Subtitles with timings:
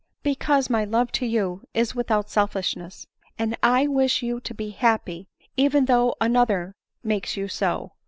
[0.23, 3.05] "Because my love to you is without selfishness,
[3.37, 5.27] and I wish you to be happy
[5.57, 7.91] even though another makes you so.